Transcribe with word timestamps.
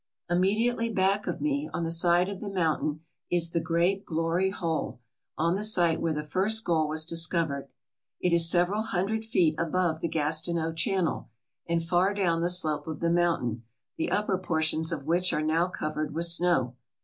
Immediately 0.31 0.89
back 0.89 1.27
of 1.27 1.41
me 1.41 1.69
on 1.75 1.83
the 1.83 1.91
side 1.91 2.27
of 2.27 2.39
the 2.41 2.49
mountain 2.49 3.01
is 3.29 3.51
the 3.51 3.59
great 3.59 4.03
Glory 4.03 4.49
Hole, 4.49 4.99
on 5.37 5.53
the 5.53 5.63
site 5.63 6.01
where 6.01 6.11
the 6.11 6.23
first 6.25 6.63
gold 6.65 6.89
was 6.89 7.05
discovered. 7.05 7.67
It 8.19 8.33
is 8.33 8.49
several 8.49 8.81
hundred 8.81 9.23
feet 9.23 9.53
above 9.59 9.99
the 10.01 10.09
Gastineau 10.09 10.71
Channel, 10.75 11.29
and 11.67 11.83
far 11.85 12.15
down 12.15 12.41
the 12.41 12.49
slope 12.49 12.87
of 12.87 12.99
the 12.99 13.11
mountain, 13.11 13.61
the 13.95 14.09
upper 14.09 14.39
portions 14.39 14.91
of 14.91 15.05
which 15.05 15.33
are 15.33 15.43
now 15.43 15.67
covered 15.67 16.15
with 16.15 16.25
snow. 16.25 16.73